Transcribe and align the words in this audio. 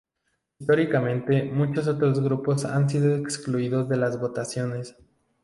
Históricamente, 0.57 1.43
muchos 1.43 1.87
otros 1.87 2.19
grupos 2.23 2.65
han 2.65 2.89
sido 2.89 3.15
excluidos 3.15 3.87
de 3.87 3.97
las 3.97 4.19
votaciones. 4.19 4.95